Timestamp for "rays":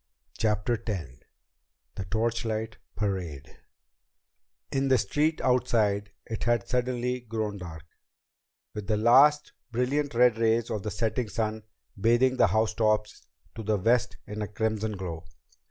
10.39-10.71